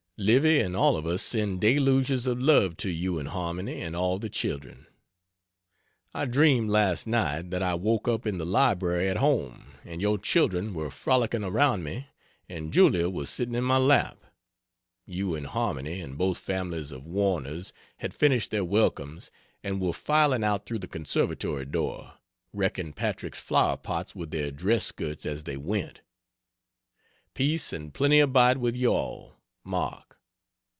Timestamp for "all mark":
28.93-30.05